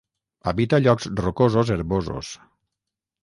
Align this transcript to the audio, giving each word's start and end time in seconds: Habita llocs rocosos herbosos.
Habita 0.51 0.79
llocs 0.85 1.05
rocosos 1.19 1.71
herbosos. 1.75 2.31